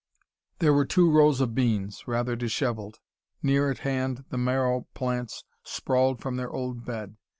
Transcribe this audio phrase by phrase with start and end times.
[0.57, 2.97] There were two rows of beans, rather disshevelled.
[3.43, 7.17] Near at hand the marrow plants sprawled from their old bed.